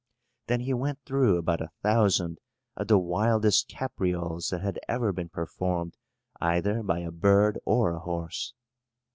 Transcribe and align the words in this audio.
Then 0.47 0.61
he 0.61 0.73
went 0.73 0.97
through 1.05 1.37
about 1.37 1.61
a 1.61 1.69
thousand 1.83 2.39
of 2.75 2.87
the 2.87 2.97
wildest 2.97 3.67
caprioles 3.69 4.47
that 4.49 4.61
had 4.61 4.79
ever 4.87 5.13
been 5.13 5.29
performed 5.29 5.95
either 6.39 6.81
by 6.81 7.01
a 7.01 7.11
bird 7.11 7.59
or 7.65 7.91
a 7.91 7.99
horse. 7.99 8.55